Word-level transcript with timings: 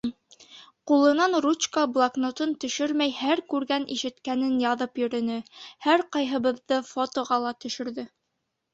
Ҡулынан 0.91 1.35
ручка, 1.45 1.83
блокнотын 1.97 2.55
төшөрмәй 2.65 3.13
һәр 3.19 3.43
күргән-ишеткәнен 3.55 4.59
яҙып 4.67 5.01
йөрөнө, 5.05 5.39
һәр 5.89 6.09
ҡайһыбыҙҙы 6.19 6.85
фотоға 6.93 7.43
ла 7.49 7.57
төшөрҙө. 7.65 8.13